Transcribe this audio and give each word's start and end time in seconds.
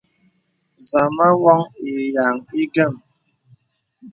Zàmā 0.89 1.27
wōŋ 1.41 1.59
ìya 1.89 2.25
ìguæm. 2.61 2.93